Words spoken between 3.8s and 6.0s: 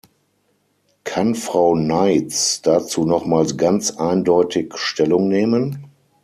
eindeutig Stellung nehmen?